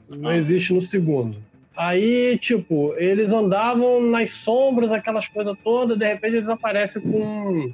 [0.08, 0.36] Não Ah.
[0.36, 1.36] existe no segundo.
[1.76, 7.72] Aí, tipo, eles andavam nas sombras, aquelas coisas todas, de repente eles aparecem com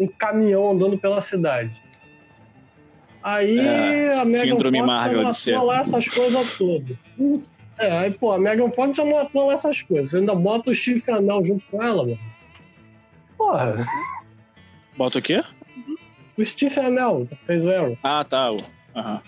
[0.00, 1.70] um, caminhão andando pela cidade.
[3.22, 5.52] Aí É, a Megan Fox Marvel ser.
[5.52, 6.96] matou lá essas coisas todas.
[7.78, 10.10] É, aí, pô, a Megan Fox já matou lá essas coisas.
[10.10, 12.18] Você ainda bota o Steve Amell junto com ela, mano.
[13.36, 13.76] Porra,
[14.96, 15.42] Bota o quê?
[16.36, 16.74] o Steve
[17.28, 17.98] que fez o Arrow.
[18.02, 18.50] Ah, tá.
[18.96, 19.22] Aham.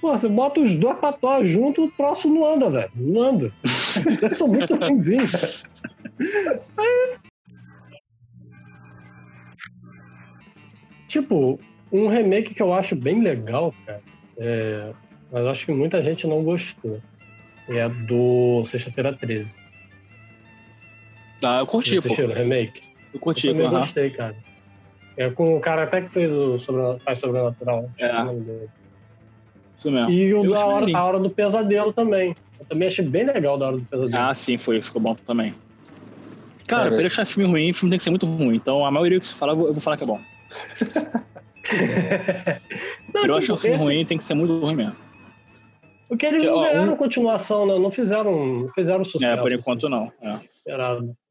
[0.00, 2.90] Pô, você bota os dois pra atuar junto, o troço não anda, velho.
[2.94, 3.52] Não anda.
[4.20, 5.64] Dois são muito ruimzinhos.
[11.20, 11.58] Tipo,
[11.90, 14.02] um remake que eu acho bem legal, cara,
[14.36, 14.92] é...
[15.32, 17.00] mas acho que muita gente não gostou.
[17.68, 19.56] É do Sexta-feira 13.
[21.42, 22.12] Ah, eu curti, pô.
[22.12, 22.82] o remake?
[23.14, 24.36] Eu curti, Eu também gostei, cara.
[25.16, 27.90] É com o cara até que fez o sobre, faz Sobrenatural.
[27.98, 28.10] É.
[29.74, 30.10] Isso mesmo.
[30.10, 32.36] E o Eu da hora, a Hora do Pesadelo também.
[32.60, 34.22] Eu também achei bem legal da Hora do Pesadelo.
[34.22, 34.82] Ah, sim, foi.
[34.82, 35.54] Ficou bom também.
[36.66, 38.54] Cara, Cara, pra ele achar filme ruim, filme tem que ser muito ruim.
[38.54, 40.20] Então, a maioria que você fala, eu vou falar que é bom.
[43.12, 44.96] Não, eu tipo, achar um filme esse- ruim, tem que ser muito ruim mesmo.
[46.08, 47.78] Porque eles Que, não ó, ganharam um- continuação, né?
[47.78, 49.32] Não fizeram, não fizeram sucesso.
[49.32, 50.12] É, por assim, enquanto não.
[50.22, 50.38] É.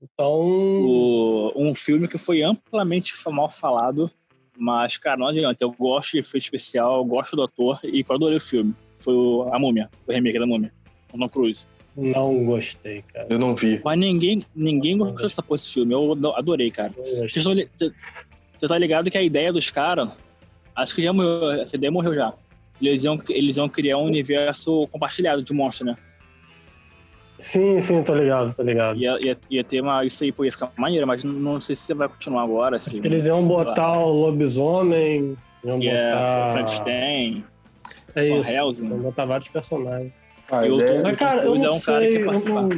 [0.02, 4.12] Então, O- um filme que foi amplamente mal falado,
[4.58, 5.64] mas, cara, não adianta.
[5.64, 8.74] Eu gosto de efeito especial, eu gosto do ator e eu adorei o filme.
[8.96, 10.74] Foi o A Múmia, o remake da Múmia,
[11.10, 11.68] com Tom Cruise.
[11.96, 13.28] não gostei, cara.
[13.30, 13.80] Eu não vi.
[13.84, 15.94] Mas ninguém, ninguém gostou dessa porra desse filme.
[15.94, 16.92] Eu ado- adorei, cara.
[16.98, 17.54] Vocês estão
[18.60, 20.18] Você tá ligado que a ideia dos caras,
[20.76, 22.34] acho que já morreu, essa ideia morreu já.
[22.82, 25.96] Eles iam, eles iam criar um universo compartilhado de monstros, né?
[27.40, 28.98] Sim, sim, tô ligado, tô ligado.
[28.98, 30.06] Ia, ia, ia ter uma.
[30.06, 32.80] Isso aí pô, ia ficar maneiro, mas não, não sei se você vai continuar agora.
[32.80, 36.52] Se, Eles iam botar o lobisomem, iam Yeah, botar...
[36.54, 37.44] Frankenstein,
[38.16, 38.88] É isso, Helsing.
[38.88, 40.14] iam botar vários personagens.
[40.50, 42.62] A Eu tô- Mas, cara, eu não é um cara sei, eu participar.
[42.62, 42.70] não...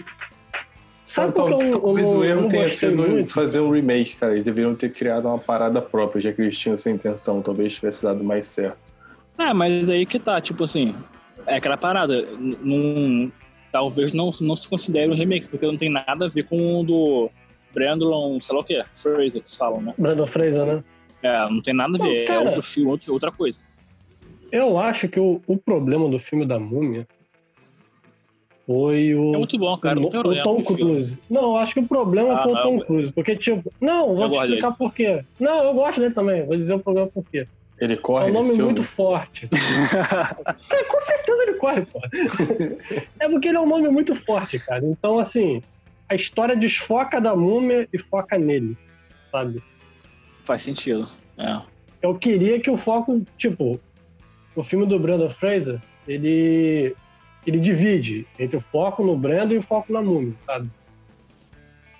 [1.08, 3.32] Sabe por que eu, eu, Talvez não, o eu erro tenha sido muito?
[3.32, 4.34] fazer um remake, cara.
[4.34, 7.41] Eles deveriam ter criado uma parada própria, já que eles tinham essa intenção.
[7.41, 8.78] Talvez tivesse dado mais certo.
[9.39, 10.93] É, mas aí que tá, tipo assim,
[11.46, 12.13] é aquela parada.
[12.38, 13.32] n- Não,
[13.72, 16.84] talvez não, não se considere um remake, porque não tem nada a ver com o
[16.84, 17.30] do
[17.74, 19.93] Brandon, sei lá o que, Fraser, que falam, né?
[19.98, 20.84] Brandon Fraser, né?
[21.24, 22.41] É, não tem nada a Não, ver, cara.
[22.41, 23.62] é outro filme, outra coisa.
[24.52, 27.08] Eu acho que o, o problema do filme da Múmia
[28.67, 29.97] foi o, É muito bom, cara.
[29.99, 30.62] o, o Tom.
[30.62, 31.17] Cruise.
[31.30, 33.12] Não, eu acho que o problema Ah, foi o Tom eu- Cruise.
[33.13, 35.23] Porque, tipo, não, vou Eu te explicar por quê.
[35.39, 36.45] Não, eu gosto dele também.
[36.45, 37.47] Vou dizer o problema por quê.
[37.80, 39.47] Ele É corre um nome muito forte.
[40.69, 41.99] É, com certeza ele corre, pô.
[43.19, 44.84] É porque ele é um nome muito forte, cara.
[44.86, 45.62] Então, assim,
[46.10, 48.75] a história desfoca da múmia e foca nele,
[49.32, 49.63] sabe?
[50.43, 51.08] Faz sentido.
[51.38, 51.62] É.
[52.01, 53.80] Eu queria que o foco, tipo,
[54.56, 56.95] o filme do Brandon Fraser, ele,
[57.48, 60.70] ele divide entre o foco no Brandon e o foco na múmia, sabe?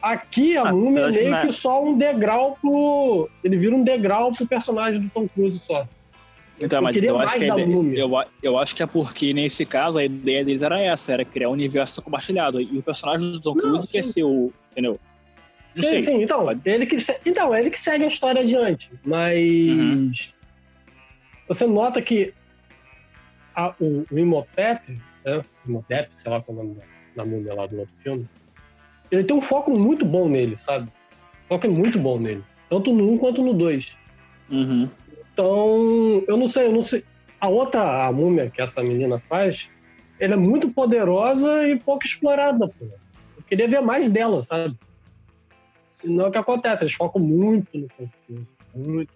[0.02, 3.30] Aqui a Ah, múmia é meio que só um degrau pro.
[3.44, 5.88] Ele vira um degrau pro personagem do Tom Cruise só.
[6.62, 8.88] Então, Eu mas eu acho mais que a da ideia, eu, eu acho que é
[8.88, 12.60] porque nesse caso a ideia deles era essa, era criar um universo compartilhado.
[12.62, 14.52] E o personagem do Tom Cruise quer ser o.
[14.72, 15.00] Entendeu?
[15.76, 16.00] Não Sim, sei.
[16.02, 18.90] sim, então, Pode- ele que, então, ele que segue a história adiante.
[19.06, 20.12] Mas Uhum.
[21.48, 22.34] você nota que
[23.56, 25.42] a- o, o Imhotep, né?
[25.68, 28.28] Imhotep, sei lá qual é o nome da, da múmia lá do outro filme,
[29.12, 30.90] ele tem um foco muito bom nele, sabe?
[31.46, 32.44] O foco é muito bom nele.
[32.70, 33.96] Tanto no 1 quanto no 2.
[34.50, 34.90] Uhum.
[35.34, 37.04] Então, eu não sei, eu não sei.
[37.40, 39.70] A outra a múmia que essa menina faz,
[40.20, 42.86] ela é muito poderosa e pouco explorada, pô.
[43.38, 44.76] Eu queria ver mais dela, sabe?
[46.04, 48.48] E não é o que acontece, eles focam muito no Tom Cruise.
[48.76, 49.14] Muito.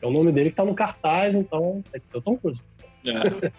[0.00, 2.62] É o nome dele que tá no cartaz, então tem que ser o Tom Cruise.
[3.06, 3.50] É.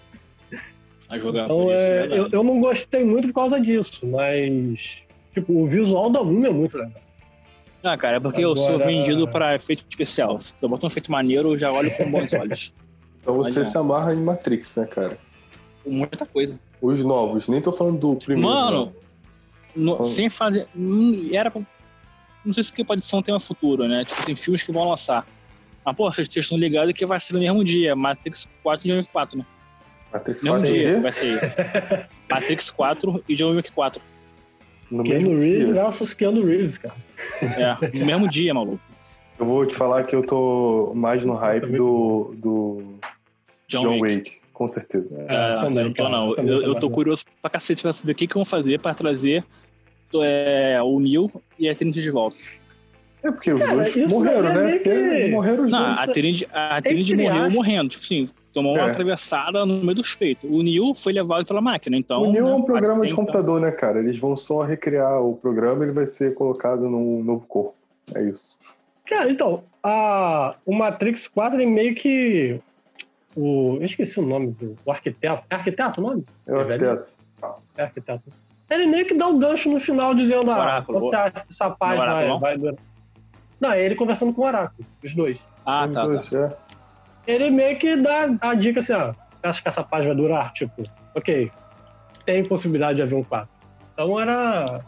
[1.10, 5.04] A jogar Então, por isso, é, eu, eu não gostei muito por causa disso, mas.
[5.34, 7.02] Tipo, o visual da múmia é muito legal.
[7.84, 10.40] Ah, cara, é porque eu sou Agora- vendido pra efeito especial.
[10.40, 12.74] Se eu botar um efeito maneiro, eu já olho com bons olhos.
[13.22, 13.66] Então você Olha.
[13.66, 15.18] se amarra em Matrix, né, cara?
[15.86, 16.58] Muita coisa.
[16.82, 18.50] Os novos, nem tô falando do primeiro.
[18.50, 18.94] Mano,
[19.76, 20.06] no- Fala.
[20.08, 20.68] sem fazer.
[20.74, 21.62] hum, Era pra,
[22.46, 24.06] Não sei se que pode ser um tema futuro, né?
[24.06, 25.28] Tipo assim, filmes que vão lançar.
[25.86, 27.94] Mas, pô, vocês estão ligados que vai ser no mesmo dia.
[27.94, 29.46] Matrix 4 e John Wick 4, né?
[30.12, 31.40] Matrix mesmo 4 dia é vai sair.
[32.30, 34.02] Matrix 4 e John Wick 4.
[34.90, 35.74] no mesmo Keanu Reeves dia.
[35.74, 36.96] versus Keanu Reeves, cara.
[37.42, 38.80] É, no mesmo dia, maluco.
[39.40, 42.84] Eu vou te falar que eu tô mais no hype do, do
[43.68, 44.30] John, John, Wick.
[44.30, 44.42] Wick.
[44.52, 45.26] com certeza.
[45.30, 46.36] É, também, não tô, não.
[46.36, 48.80] também Eu, tô eu tô curioso pra cacete pra saber o que, que vão fazer
[48.80, 49.46] pra trazer
[50.22, 52.42] é, o Neil e a Trinity de volta.
[53.22, 54.80] É porque os Cara, dois morreram, é né?
[54.80, 56.00] que- morreram os Não, dois.
[56.00, 57.54] a Trinity, a Trinity morreu aspas.
[57.54, 57.90] morrendo.
[57.90, 58.90] Tipo assim, tomou uma É.
[58.90, 60.50] atravessada no meio dos peitos.
[60.50, 62.24] O Neil foi levado pela máquina, então...
[62.24, 64.00] o Neo é né, um programa de então- computador, né, cara?
[64.00, 67.76] Eles vão só recriar o programa e ele vai ser colocado num novo corpo.
[68.16, 68.58] É isso.
[69.06, 72.60] Cara, então, a, o Matrix 4 é meio que.
[73.36, 75.44] O, eu esqueci o nome do o arquiteto.
[75.50, 76.26] É arquiteto o nome?
[76.48, 77.14] É o É arquiteto.
[77.78, 78.24] É arquiteto.
[78.70, 81.98] Ele meio que dá o gancho no final dizendo: ah, você acha que essa paz
[82.00, 82.76] vai, vai durar.
[83.60, 85.38] Não, é ele conversando com o Oráculo, os dois.
[85.66, 86.08] Ah, Os tá, tá.
[86.08, 86.58] dois, é.
[87.28, 90.52] Ele meio que dá a dica assim: ah, você acha que essa paz vai durar?
[90.54, 91.52] Tipo, ok,
[92.26, 93.50] tem possibilidade de haver um 4.
[93.94, 94.82] Então era.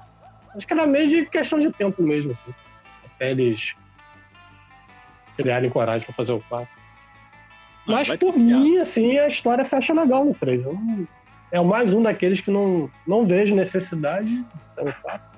[0.55, 2.53] Acho que era meio de questão de tempo mesmo, assim.
[3.15, 3.75] Até eles
[5.37, 6.67] criarem coragem pra fazer o 4.
[6.73, 10.63] Ah, Mas vai por mim, assim, a história fecha legal no 3.
[10.63, 11.07] Eu não-
[11.53, 15.30] É mais um daqueles que não, não vejo necessidade de ser um 4.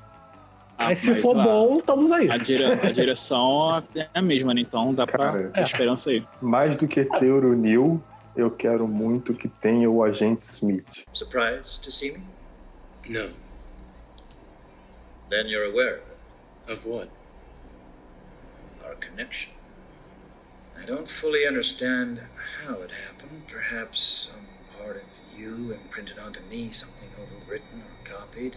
[0.77, 2.29] Mas se for a- bom, estamos aí.
[2.29, 4.61] A, dire- a direção é a mesma, né?
[4.61, 6.25] Então dá pra Cara, ter esperança aí.
[6.41, 8.01] mais do que ter o Neil,
[8.35, 11.03] eu quero muito que tenha o Agente Smith.
[11.13, 12.23] Surprised to see me?
[13.07, 13.29] No.
[15.29, 16.01] Then you're aware.
[16.67, 17.09] Of what?
[18.85, 19.51] our connection.
[20.81, 22.19] I don't fully understand
[22.65, 23.43] how it happened.
[23.47, 24.41] Perhaps some
[24.77, 25.03] part of
[25.39, 28.55] you imprinted onto me something overwritten or copied.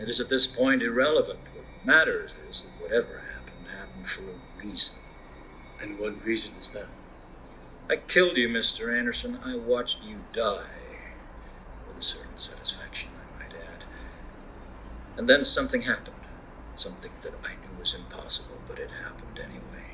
[0.00, 1.38] It is at this point irrelevant.
[1.54, 4.96] What matters is that whatever happened happened for a reason.
[5.80, 6.86] And what reason is that?
[7.88, 8.96] I killed you, Mr.
[8.96, 9.38] Anderson.
[9.44, 10.64] I watched you die.
[11.86, 13.84] With a certain satisfaction, I might add.
[15.16, 16.16] And then something happened.
[16.76, 19.84] Something that I knew was impossible, but it happened anyway.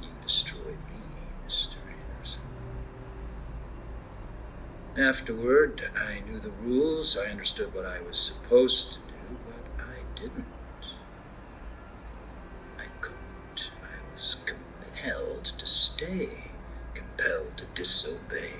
[0.00, 1.00] You destroyed me,
[1.46, 1.76] Mr.
[2.14, 2.42] Anderson.
[4.98, 7.16] Afterward, I knew the rules.
[7.16, 10.44] I understood what I was supposed to do, but I didn't.
[12.76, 13.70] I couldn't.
[13.80, 16.30] I was compelled to stay,
[16.94, 18.54] compelled to disobey.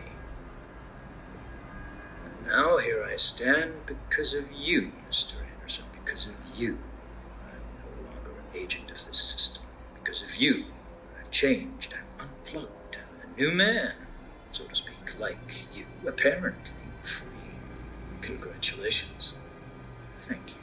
[2.24, 5.34] And now here I stand because of you, Mr.
[5.56, 6.78] Anderson, because of you.
[7.42, 9.64] I'm no longer an agent of this system.
[10.00, 10.66] Because of you,
[11.18, 11.94] I've changed.
[12.20, 12.98] I'm unplugged.
[13.24, 13.94] A new man,
[14.52, 17.26] so to speak, like you, apparently free.
[18.22, 19.36] Congratulations.
[20.20, 20.58] Thank you.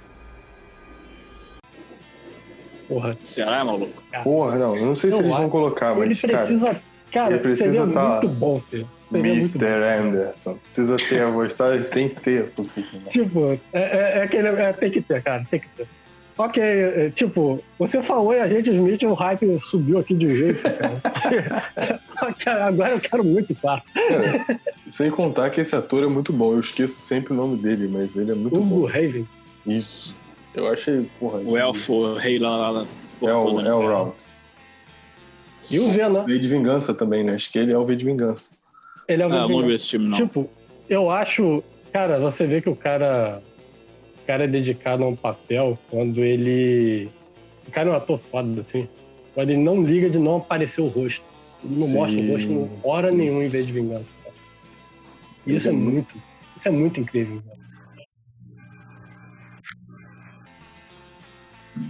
[2.88, 3.18] Porra.
[3.24, 4.04] Será, maluco?
[4.24, 6.82] Porra, não, eu não sei se Eu eles vão colocar, mas, Ele precisa.
[7.12, 8.86] Cara, ele precisa seria tá- muito bom ter.
[9.12, 9.84] Seria muito Mr.
[9.84, 11.84] Anderson, precisa ter a voz, sabe?
[11.86, 13.02] Tem que ter essa filho.
[13.10, 14.48] Tipo, é, é, é aquele.
[14.50, 15.88] é, tem que ter, cara, tem que ter.
[16.38, 20.30] Ok, é, tipo, você falou e a gente Smith, o hype subiu aqui de um
[20.36, 22.02] jeito, cara.
[22.68, 23.86] Agora eu quero muito quarto.
[23.94, 26.52] Cara, sem contar que esse ator é muito bom.
[26.54, 28.86] Eu esqueço sempre o nome dele, mas ele é muito Hugo bom.
[28.86, 29.26] Raven.
[29.66, 30.14] Isso.
[30.54, 31.40] Eu achei, porra.
[31.40, 32.86] O elfo, o rei lá, lá, lá
[33.22, 34.16] É o, é o Round.
[35.72, 36.24] E o V, né?
[36.28, 37.34] V de Vingança também, né?
[37.34, 38.58] Acho que ele é o V de Vingança.
[39.08, 39.68] Ele é o Ah, eu não Raven.
[39.68, 40.18] vi esse filme, não.
[40.18, 40.50] Tipo,
[40.90, 41.64] eu acho.
[41.94, 43.42] Cara, você vê que o cara.
[44.26, 47.12] O cara é dedicado a um papel quando ele.
[47.68, 48.90] O cara é um ator foda, assim.
[49.36, 51.24] Quando ele não liga de não aparecer o rosto.
[51.64, 53.18] Ele não Sim, mostra o rosto em hora sim.
[53.18, 54.12] nenhuma em vez de vingança.
[54.24, 54.36] cara.
[55.46, 56.20] Isso é muito.
[56.58, 57.40] Isso é muito incrível.
[57.46, 57.56] cara.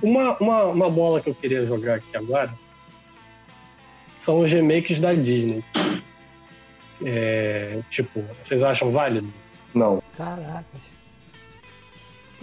[0.04, 2.54] Uma, uma, uma bola que eu queria jogar aqui agora
[4.18, 5.64] são os remakes da Disney.
[7.02, 9.32] É, tipo, vocês acham válido?
[9.74, 10.04] Não.
[10.18, 10.95] Caracas.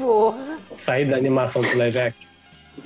[0.02, 0.58] Porra.
[0.76, 2.28] Sair da animação pro live action?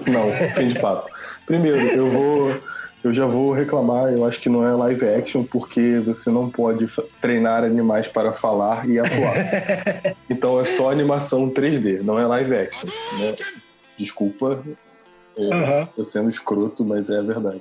[0.06, 1.10] Não, fim de papo.
[1.46, 2.60] Primeiro, eu vou.
[3.04, 6.86] Eu já vou reclamar, eu acho que não é live action, porque você não pode
[7.20, 10.16] treinar animais para falar e atuar.
[10.28, 12.88] Então é só animação 3D, não é live action.
[13.20, 13.36] Né?
[13.96, 14.60] Desculpa,
[15.36, 15.88] eu, Aham.
[15.96, 17.60] eu sendo escroto, mas é a verdade.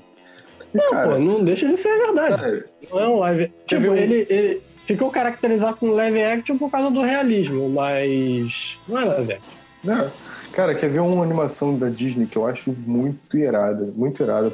[0.73, 2.41] E, Pô, cara, não deixa de ser verdade.
[2.41, 3.51] cara, Não é um live.
[3.67, 8.99] Tipo, um- ele, ele ficou caracterizado como live action por causa do realismo, mas não
[9.01, 9.53] é live action.
[9.83, 10.09] Não,
[10.53, 14.51] cara, quer ver uma animação da Disney que eu acho muito irada, muito irada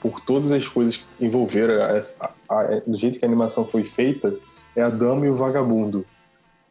[0.00, 3.84] por todas as coisas que envolveram essa- a- a- do jeito que a animação foi
[3.84, 4.34] feita,
[4.74, 6.04] é a Dama e o Vagabundo.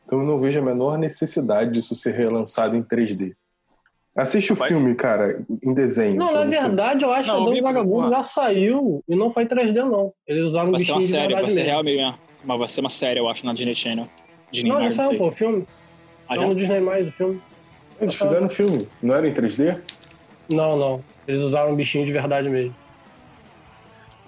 [0.05, 3.35] Então eu não vejo a menor necessidade disso ser relançado em 3D.
[4.15, 6.15] Assiste o Vai- filme, cara, em desenho.
[6.15, 9.03] Não, na você- verdade, eu acho Não, que o eu Dom vi- Vagabundo já saiu
[9.07, 10.11] e não foi 3D, não.
[10.25, 11.71] Eles usaram ser bichinho uma de série, vai verdade ser mesmo.
[11.71, 12.17] real mesmo.
[12.45, 14.07] Mas vai ser uma série, eu acho, na Disney Channel.
[14.51, 15.17] Disney Não, já saiu, sei.
[15.17, 15.65] pô, o filme.
[16.29, 16.47] Ah, já?
[16.47, 17.41] no Disney mais o filme.
[17.99, 19.79] Eles fizeram o filme, não era em 3D?
[20.49, 21.03] Não, não.
[21.27, 22.75] Eles usaram um bichinho de verdade mesmo.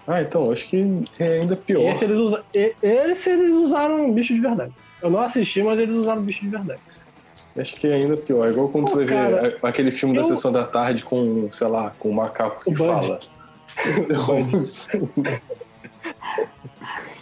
[0.08, 0.84] Ah, então, acho que
[1.20, 1.88] é ainda pior.
[1.92, 2.44] Esse eles, usa...
[2.54, 4.74] esse eles usaram um bicho de verdade.
[5.02, 6.82] Eu não assisti, mas eles usaram um bicho de verdade.
[7.56, 8.48] Acho que é ainda pior.
[8.48, 11.50] É igual quando Pô, você cara, vê aquele filme da eu- sessão da tarde com,
[11.52, 13.20] sei lá, com o macaco que O fala.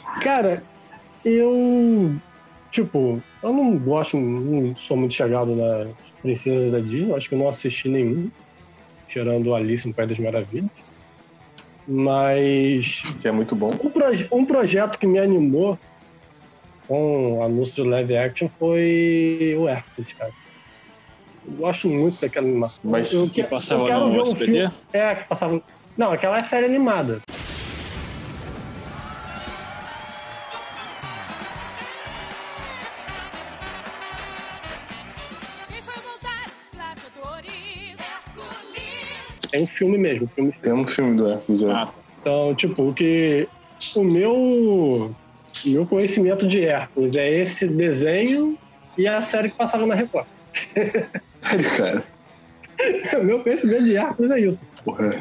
[0.23, 0.63] Cara,
[1.27, 2.15] eu.
[2.71, 5.87] Tipo, eu não gosto, não sou muito chegado nas
[6.21, 8.29] princesas da Disney, acho que eu não assisti nenhum,
[9.07, 10.69] tirando Alice no País das Maravilhas.
[11.87, 13.69] Mas que é muito bom.
[13.81, 15.79] um, proje- um projeto que me animou
[16.87, 20.31] com o anúncio do live action foi o Hércules, cara.
[21.45, 22.79] Eu gosto muito daquela animação.
[22.83, 24.45] Mas eu, Que que- passava eu no ver um SBT?
[24.51, 24.73] filme.
[24.93, 25.61] É, que passava.
[25.97, 27.19] Não, aquela é série animada.
[39.57, 41.71] Tem um filme mesmo, filme Tem um filme do Hércules, é.
[41.71, 41.93] Ah, tá.
[42.21, 43.47] Então, tipo, o que.
[43.95, 44.35] O meu.
[44.35, 48.55] O meu conhecimento de Hércules é esse desenho
[48.95, 50.27] e a série que passava na Record.
[50.53, 52.03] Sério, cara.
[53.23, 54.63] Meu conhecimento de Hércules é isso.
[54.85, 55.19] Porra.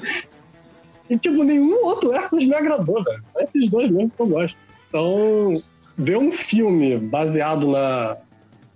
[1.08, 3.20] E, tipo, nenhum outro Hércules me agradou, velho.
[3.24, 4.58] Só esses dois mesmo que eu gosto.
[4.88, 5.54] Então,
[5.96, 8.18] ver um filme baseado na,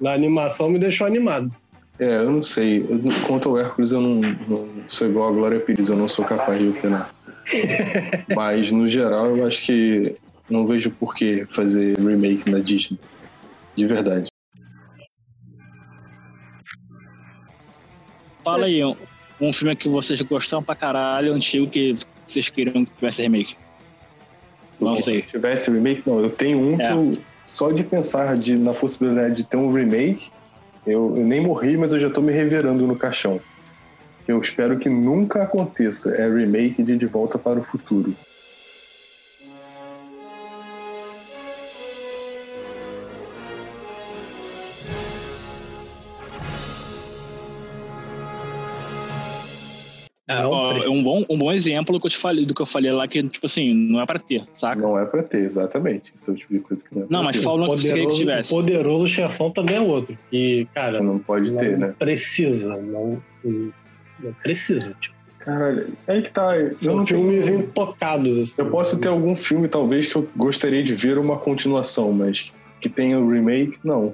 [0.00, 1.54] na animação me deixou animado.
[2.00, 2.78] É, eu não sei.
[2.88, 4.14] Eu- Quanto ao Hércules, eu não,
[4.48, 7.14] não sou igual a Glória Pires, eu não sou capaz de opinar.
[8.34, 10.16] Mas, no geral, eu acho que
[10.48, 12.98] não vejo por que fazer remake na Disney.
[13.76, 14.28] De verdade.
[18.44, 18.96] Fala aí, um,
[19.40, 21.94] um filme que vocês gostaram pra caralho, antigo, que
[22.26, 23.56] vocês queriam que tivesse remake.
[24.80, 25.22] Não sei.
[25.22, 26.20] Se tivesse remake, não.
[26.20, 26.88] Eu tenho um É.
[26.88, 30.30] que eu, só de pensar de, na possibilidade de ter um remake,
[30.86, 33.40] eu, eu nem morri, mas eu já tô me reverando no caixão.
[34.26, 36.14] Eu espero que nunca aconteça.
[36.14, 38.14] É remake de De Volta para o Futuro.
[50.44, 52.66] Ó, é um bom, um bom exemplo do que eu te falei, do que eu
[52.66, 54.80] falei lá, que, tipo assim, não é pra ter, saca?
[54.80, 56.12] Não é pra ter, exatamente.
[56.14, 57.42] Esse é o tipo de coisa que não é pra Não, mas ter.
[57.42, 58.54] fala um que você que Poderoso, tivesse.
[58.54, 60.16] poderoso chefão também é outro.
[60.32, 61.94] E, cara, Não pode não ter, né?
[61.98, 62.76] precisa.
[62.76, 64.94] Não, não precisa.
[65.00, 66.54] Tipo, Caralho, aí que tá.
[66.56, 67.60] Eu são não filmes tenho...
[67.60, 68.60] intocados, assim.
[68.60, 72.90] Eu posso ter algum filme, talvez, que eu gostaria de ver uma continuação, mas que
[72.90, 74.12] tenha o remake, não.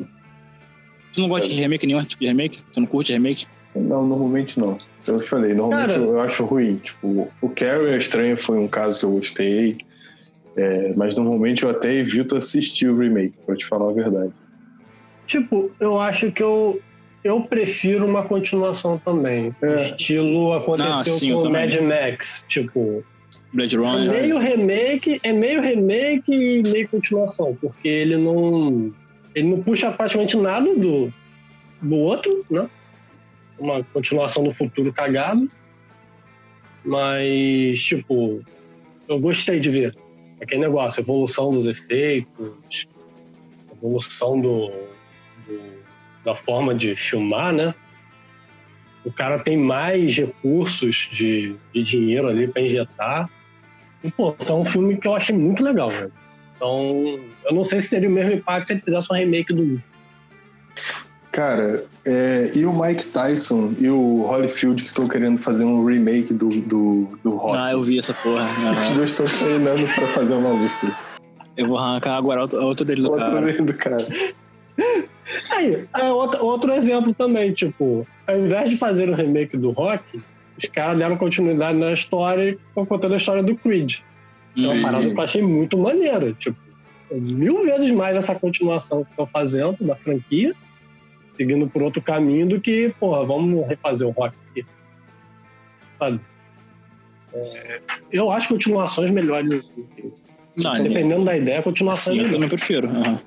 [1.13, 2.61] Tu não gosta de remake nenhum tipo de remake?
[2.73, 3.47] Tu não curte remake?
[3.77, 4.79] Não, normalmente não.
[5.07, 6.77] Eu falei, normalmente Cara- eu, eu acho ruim.
[6.77, 9.79] Tipo, o Carrie a Estranha foi um caso que eu gostei,
[10.57, 14.33] é, mas normalmente eu até evito assistir o remake, pra te falar a verdade.
[15.27, 16.81] Tipo, eu acho que eu,
[17.25, 19.55] eu prefiro uma continuação também.
[19.61, 19.75] É.
[19.75, 21.51] Estilo aconteceu Ah, sim, com.
[21.51, 22.45] Mad Max.
[22.49, 23.05] Tipo,
[23.53, 24.11] Blade é Runner?
[24.11, 28.93] meio remake, é meio remake e meio continuação, porque ele não.
[29.35, 31.13] Ele não puxa praticamente nada do,
[31.83, 32.69] do outro, né?
[33.59, 35.51] Uma continuação do futuro cagado.
[36.85, 38.43] Mas, tipo,
[39.09, 39.97] eu gostei de ver.
[40.41, 42.87] Aquele negócio, evolução dos efeitos,
[43.73, 44.69] evolução do,
[45.47, 45.77] do-
[46.25, 47.75] da forma de filmar, né?
[49.05, 53.31] O cara tem mais recursos de, de dinheiro ali para injetar.
[54.05, 56.13] E, pô, é um filme que eu achei muito legal, velho.
[56.57, 59.63] Então, eu não sei se seria o mesmo impacto se ele fizesse um remake do
[59.63, 59.81] 1.
[61.37, 66.33] Cara, é, e o Mike Tyson e o Holyfield que estão querendo fazer um remake
[66.33, 67.59] do, do, do Rock?
[67.59, 68.47] Ah, eu vi essa porra.
[68.81, 70.97] Os dois estão treinando pra fazer uma luta.
[71.55, 73.41] eu vou arrancar agora outro, outro dele do Outro cara.
[73.43, 74.07] vez do cara.
[75.53, 80.03] Aí, é outro, outro exemplo também, tipo, ao invés de fazer um remake do Rock,
[80.57, 83.97] os caras deram continuidade na história e estão contando a história do Creed.
[84.59, 84.83] É uma Sim.
[84.83, 86.33] parada que eu achei muito maneira.
[86.33, 86.57] Tipo,
[87.13, 90.55] mil vezes mais essa continuação que estão fazendo da franquia,
[91.37, 94.67] seguindo por outro caminho do que, porra, vamos refazer o rock aqui.
[95.99, 96.21] Sabe?
[97.35, 99.87] É, eu acho continuações melhores assim.
[100.63, 102.35] Não, Dependendo da ideia, a continuação Sim, é eu melhor.
[102.35, 102.89] também prefiro.
[102.89, 103.19] aham.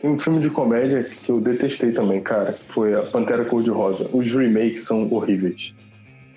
[0.00, 4.10] Tem um filme de comédia que eu detestei também, cara, que foi a Pantera Cor-de-Rosa.
[4.12, 5.72] Os remakes são horríveis.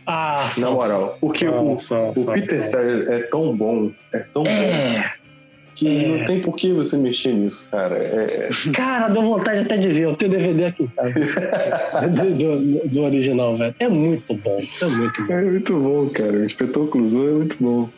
[0.05, 2.63] Ah, Na moral, porque são, o, são, o são, Peter.
[2.63, 5.14] Sellers é tão bom, é tão bom, É,
[5.75, 6.07] que é.
[6.19, 7.95] não tem por que você mexer nisso, cara.
[7.97, 10.01] É, cara, deu vontade até de ver.
[10.03, 11.09] Eu tenho DVD aqui, cara.
[12.09, 13.75] do, do- do original, velho.
[13.79, 14.57] É muito bom.
[14.81, 15.33] É muito bom.
[15.33, 16.31] é muito bom, cara.
[16.33, 17.89] O Inspetor Clouseau é muito bom.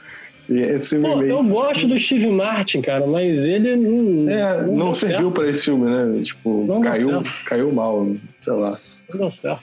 [0.50, 1.30] Esse Pô, remake...
[1.30, 4.30] eu gosto do Steve Martin, cara, mas ele não.
[4.30, 6.24] É, não deu serviu certo, pra esse filme, né?
[6.24, 8.08] Tipo, Não caiu, caiu mal,
[8.40, 8.74] sei lá.
[9.10, 9.62] Não deu certo.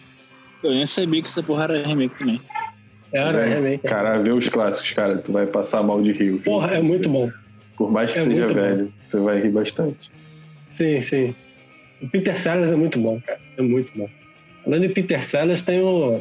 [0.63, 2.39] Eu nem sabia que essa porra era remake também.
[3.13, 3.89] Era Vai- remake.
[3.89, 5.17] Cara, vê os clássicos, cara.
[5.17, 6.39] Tu vai passar mal de rir.
[6.43, 7.31] Porra, é muito bom.
[7.77, 8.61] Por mais que é seja muito bom.
[8.61, 10.11] velho, você vai rir bastante.
[10.71, 11.35] Sim, sim.
[12.03, 13.41] O Peter Sellers é muito bom, cara.
[13.57, 14.09] É muito bom.
[14.67, 16.21] Além de Peter Sellers, tem o,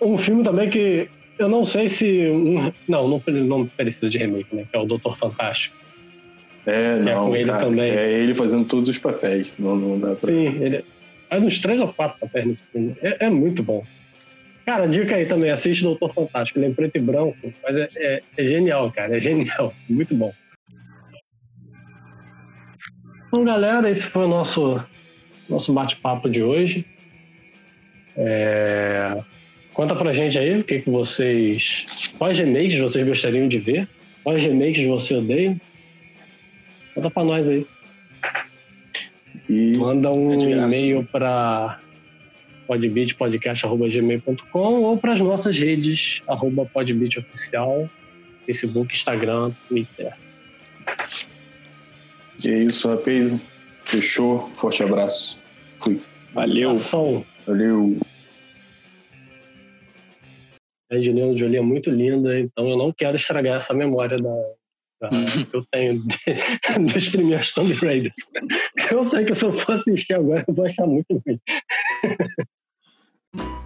[0.00, 2.28] um filme também que eu não sei se.
[2.28, 4.66] um- não, não, não precisa de remake, né?
[4.70, 5.76] Que é o Doutor Fantástico.
[6.66, 7.64] É, é não, com ele cara.
[7.64, 7.90] também.
[7.90, 9.52] É ele fazendo todos os papéis.
[9.58, 10.28] Não, não dá pra...
[10.28, 10.84] Sim, ele
[11.28, 12.94] faz uns três ou quatro papéis nesse filme.
[13.00, 13.82] É, é muito bom.
[14.64, 16.58] Cara, dica aí também, assiste Doutor Fantástico.
[16.58, 19.16] Ele é em preto e branco, mas é, é- é genial, cara.
[19.16, 19.74] É genial.
[19.88, 20.32] Muito bom.
[23.28, 24.82] Então, galera, esse foi o nosso,
[25.48, 26.84] nosso bate-papo de hoje.
[28.16, 29.22] É,
[29.72, 32.12] Conta pra gente aí o que, que vocês.
[32.18, 33.88] Quais remakes vocês gostariam de ver?
[34.22, 35.56] Quais remakes você odeia?
[36.94, 37.66] Conta pra nós aí.
[39.48, 41.80] E Manda um É e-mail para
[42.70, 47.90] podbeatpodcast.gmail.com ou para as nossas redes, arroba podbeatoficial,
[48.46, 50.14] Facebook, Instagram, Twitter.
[52.44, 53.44] e é isso, rapaz.
[53.84, 54.38] Fechou.
[54.50, 55.38] Forte abraço.
[55.78, 56.00] Fui.
[56.32, 56.70] Valeu.
[56.72, 57.24] Ação.
[57.44, 57.96] Valeu.
[60.92, 64.34] A Angelina Jolie é muito linda, então eu não quero estragar essa memória da,
[65.00, 65.08] da-
[65.50, 66.02] que eu tenho
[66.92, 68.14] dos primeiros Tomb Raiders.
[68.92, 71.40] Eu sei que se eu for assistir agora, eu vou achar muito ruim.
[73.36, 73.59] Thank you